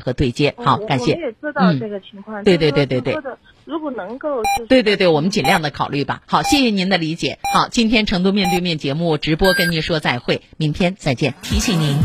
[0.00, 0.54] 和对接。
[0.56, 1.12] 好，感谢。
[1.12, 2.42] 我们也知道这个情况。
[2.44, 3.16] 对对对对对。
[3.64, 4.42] 如果能够。
[4.68, 6.22] 对对对，我们尽量的考虑吧。
[6.26, 7.38] 好，谢谢您的理解。
[7.52, 11.34] 好，今天成都面对面节目直播跟您说再会，明天再见。
[11.42, 11.96] 提醒您，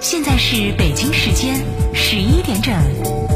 [0.00, 1.56] 现在是北京时间
[1.94, 3.35] 十一点整。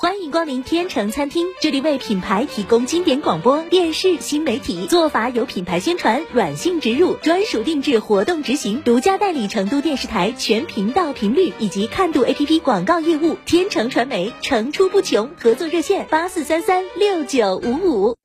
[0.00, 13.36] 欢迎光临天成餐厅，这里为品牌提供经典广播电视新媒体做法，有品牌宣传、软性植入、专属定制、活动执行，独家代理成都电视台全频道频率以及看度 APP 广告业务。
[13.44, 18.16] 天成传媒层出不穷，合作热线八四三三六九五五。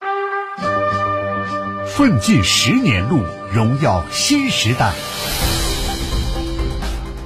[1.88, 3.18] 奋进十年路，
[3.52, 4.94] 荣耀新时代。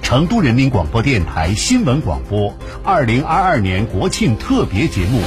[0.08, 5.20] 成都人民广播电台新闻广播，二零二二年国庆特别节目，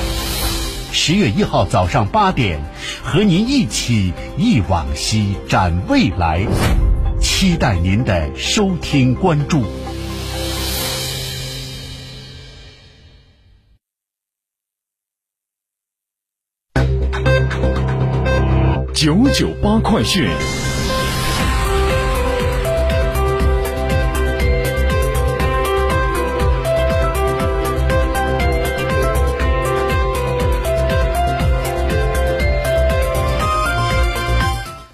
[0.90, 2.58] 十月一号早上八点，
[3.04, 6.46] 和您一起忆往昔，展未来，
[7.20, 9.64] 期待您的收听关注。
[18.94, 20.69] 九九八快讯。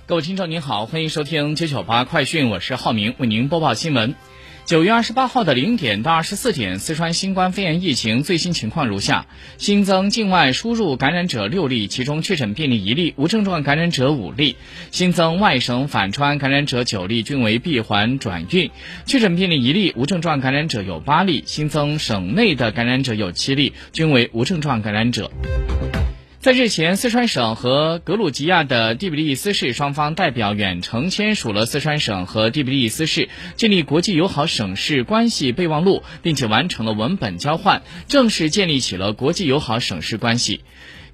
[0.09, 4.15] 各位听众您好，欢迎收听九九八快讯，我是浩明，为您播报新闻。
[4.65, 9.27] 九月二十八号的零点到二十四点，四川新冠肺炎疫情最新情况如下：
[9.59, 14.55] 新增境外输入感染者六例，其中确诊病例一例，无症状感染者五例；
[14.93, 18.71] 新增外省返川感染者九例，均为闭环转运；
[19.07, 25.33] 确诊病例一例，无症状感染者有八例；新增省内的感染者有七例，均为无症状感染者。
[26.47, 40.61] 在日前，四川省和格鲁吉亚的第比利斯市双方代表远程签署了四川省和第比利斯市建立国际友好省市关系备忘录，并且完成了文本交换，正式建立起了国际友好省市关系。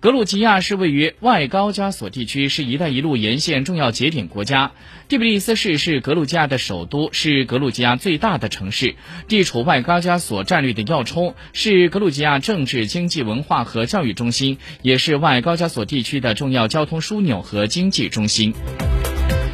[0.03, 4.73] 格鲁吉亚是位于外高加索地区，是一带一路沿线重要节点国家。
[5.07, 8.97] 第比利斯市是格鲁吉亚的首都，是格鲁吉亚最大的城市，
[9.29, 18.53] 地处外高加索战略的要冲，是格鲁吉亚政治、经济、文化和教育中心，也是外高加索地区的重要交通枢纽和经济中心。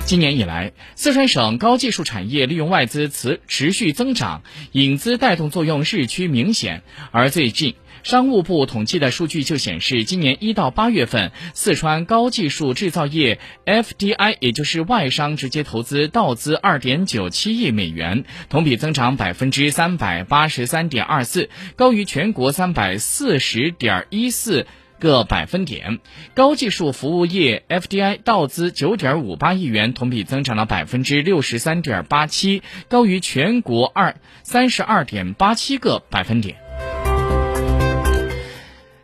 [0.06, 4.40] 今年以来，四川省高技术产业利用外资持持续增长，
[4.72, 7.74] 引资带动作用日趋明显，而最近。
[8.02, 24.66] 商务部统计的数据就显示，今年一到八月份，四川高技术制造业 FDI，也就是外商直接投资到资二点九七亿美元，同比增长百分之三百八十三点二四，高于全国三百四十点一四
[24.98, 25.98] 个百分点。
[26.34, 36.67] 高技术服务业 FDI 到资九点五八亿元，同比增长了百分之六十三点八七，高于全国二三十二点八七个百分点。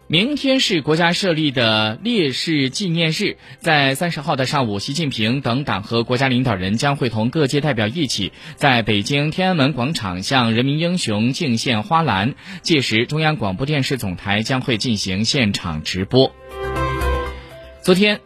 [0.06, 12.34] 明天是国家设立的烈士纪念日，在三十号的上午，习近平等党和国家领导人将会同各界代表一起，在北京天安门广场向人民英雄敬献花篮。
[12.60, 16.34] 届时，中央广播电视总台将会进行现场直播。
[17.82, 18.20] 昨天。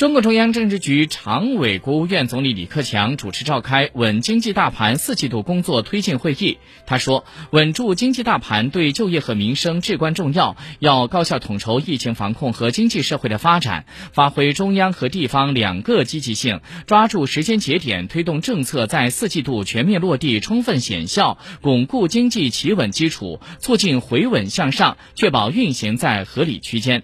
[0.00, 6.56] 中共中央政治局常委、国务院总理李克强主持召开稳经济大盘四季度工作推进会议。
[6.86, 27.02] 他说：“稳住经济大盘对就业和民生至关重要，要高效统筹疫情防控和经济社会的发展，发挥中央和地方两个积极性，抓住时间节点，推动政策在四季度全面落地、充分显效，巩固经济企稳基础，促进回稳向上，确保运行在合理区间。”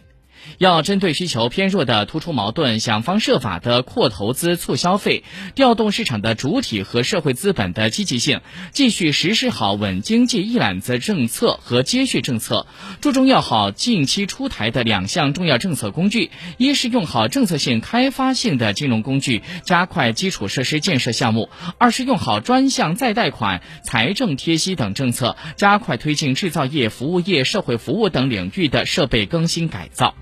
[0.59, 8.41] 要针对需求偏弱的突出矛盾，想方设法的扩投资、促消费，调动市场的主体和社会资本的积极性，
[8.73, 12.67] 继续实施好稳经济一揽子政策和接续政策，
[13.01, 30.15] 注重要好近期出台的两项重要政策工具：一是用好政策性、开发性的金融工具，加快基础设施建设项目；二是用好专项再贷款、财政贴息等政策，加快推进制造业、服务业、社会服务等领域的设备更新改造。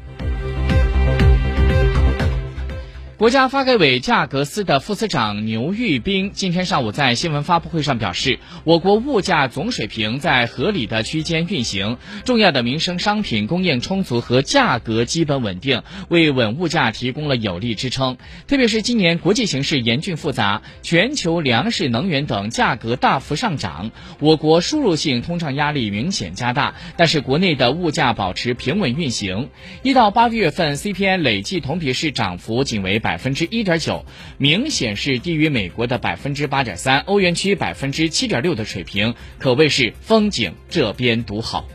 [3.16, 18.16] 国家发改委价格司的副司长牛玉斌今天上午在新闻发布会上表示，我国物价总水平在合理的区间运行，重要的民生商品供应充足和价格基本稳定，为稳物价提供了有力支撑。
[18.48, 29.50] 特别是今年国际形势严峻复杂，全球粮食、能源等价格大幅上涨，我国输入性通胀压力明显加大，但是国内的物价保持平稳运行。
[29.84, 33.00] 一到八个月份 CPI 累计同比是涨幅仅为。
[33.04, 34.06] 百分之一点九，
[34.38, 41.68] 明显是低于美国的百分之八点三，欧元区百分之七点六的水平，可谓是风景这边独好。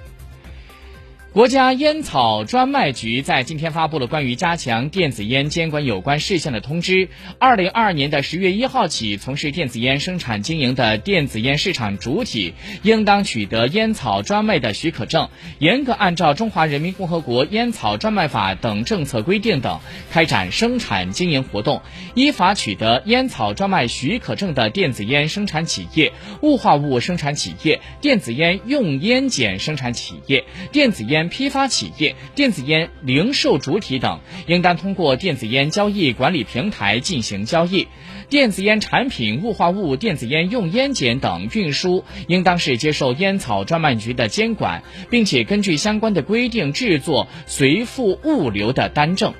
[1.31, 7.07] 国家烟草专卖局在今天发布了关于加强电子烟监管有关事项的通知。
[7.37, 15.29] 二零二二年的十月一号起，从事电子烟生产经营的电子烟市场主体，应当取得烟草专卖的许可证，
[15.59, 19.79] 严格按照《中华人民共和国烟草专卖法》等政策规定等
[20.11, 21.83] 开展生产经营活动。
[22.15, 26.11] 依法取得烟草专卖许可证的电子烟生产企业、
[26.41, 37.87] 雾化物生产企业、电子烟用烟碱生产企业、电子烟批发企业、电子烟零售主体等，应当通过电子烟交易管理平台进行交易。
[38.27, 49.33] 电子烟产品、雾化物、电子烟用烟碱等运输，应当是接受烟草专卖局的监管，并且根据相关的规定制作随附物流的单证。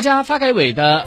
[0.00, 1.06] 国家发改委的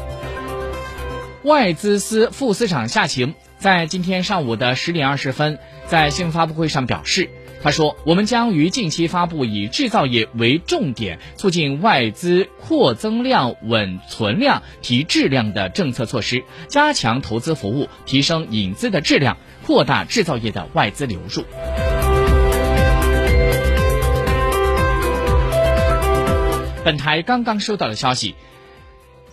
[1.42, 5.58] 外资司副司长夏晴在今天上午的十点二十分，
[5.88, 7.28] 在新闻发布会上表示，
[7.64, 21.44] 他说：“我们将于近期发布以制造业为重点，促进外资扩增量、稳存量、提质量的政策措施，加强投资服务，提升引资的质量，扩大制造业的外资流入。”
[26.86, 28.36] 本台刚刚收到的消息。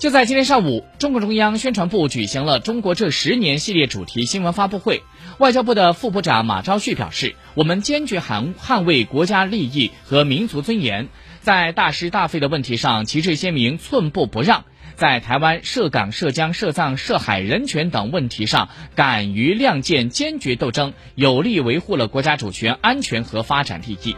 [0.01, 5.03] 就在今天上午，中共中央宣传部举行了“中国这十年”系列主题新闻发布会。
[5.37, 11.09] 外交部的副部长马朝旭表示：“我们坚决捍捍卫国家利益和民族尊严，
[11.43, 14.63] 在大是大非的问题上旗帜鲜明，寸步不让；
[14.97, 24.17] 在台湾涉港、涉疆、涉藏、涉海人权等问题上敢于亮剑，坚决斗争，有力维护了国家主权、安全和发展利益。”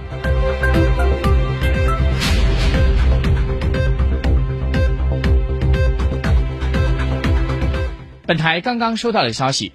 [8.25, 9.73] 本台刚刚收到的消息，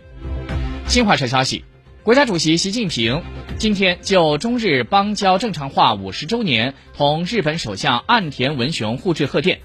[0.87, 1.65] 新华社消息，
[2.01, 3.21] 国家主席习近平
[3.57, 9.59] 今天就中日邦交正常化五十周年同日本首相岸田文雄互致贺电。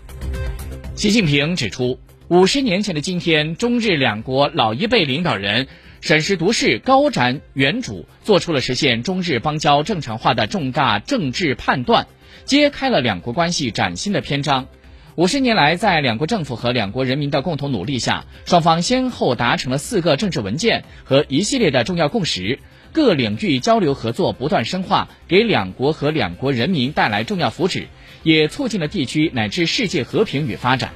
[0.97, 5.69] 习近平指出，五十年前的今天，中日两国老一辈领导人
[6.01, 12.09] 审时度势、高瞻远瞩，做出了实现中日邦交正常化的重大政治判断，
[12.45, 14.67] 揭开了两国关系崭新的篇章。
[15.15, 22.61] 五十年来，在两国政府和两国人民的共同努力下，双方先后达成了四个政治文件和一系列的重要共识，
[22.93, 27.89] 各领域交流合作不断深化，给两国和两国人民带来重要福祉，
[28.23, 30.93] 也促进了地区乃至世界和平与发展。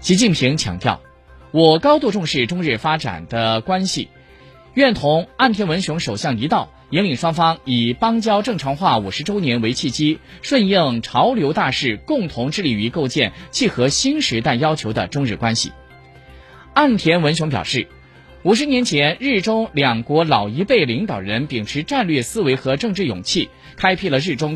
[0.00, 1.00] 习近平强调，
[1.52, 4.08] 我高度重视中日发展的关系，
[4.74, 6.72] 愿同岸田文雄首相一道。
[6.94, 15.72] 引领双方以邦交正常化五十周年为契机，顺应潮流大势，共同致力于构建契合新时代要求的中日关系。
[16.72, 17.88] 岸田文雄表示，
[18.44, 24.52] 五十年前，日中两国老一辈领导人秉持战略思维和政治勇气，开辟了日中。